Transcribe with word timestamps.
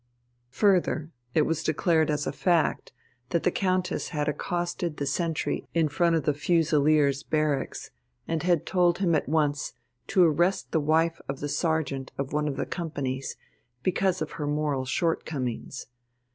Further, 0.49 1.11
it 1.35 1.43
was 1.43 1.61
declared 1.63 2.09
as 2.09 2.25
a 2.25 2.31
fact 2.31 2.91
that 3.29 3.43
the 3.43 3.51
Countess 3.51 4.09
had 4.09 4.27
accosted 4.27 4.97
the 4.97 5.05
sentry 5.05 5.67
in 5.75 5.89
front 5.89 6.15
of 6.15 6.23
the 6.23 6.33
Fusiliers' 6.33 7.21
Barracks 7.21 7.91
and 8.27 8.41
had 8.41 8.65
told 8.65 8.97
him 8.97 9.13
at 9.13 9.29
once 9.29 9.73
to 10.07 10.23
arrest 10.25 10.71
the 10.71 10.79
wife 10.81 11.21
of 11.29 11.39
the 11.39 11.47
sergeant 11.47 12.13
of 12.17 12.33
one 12.33 12.47
of 12.47 12.55
the 12.57 12.65
companies 12.65 13.35
because 13.83 14.23
of 14.23 14.31
her 14.31 14.47
moral 14.47 14.85
shortcomings. 14.85 15.85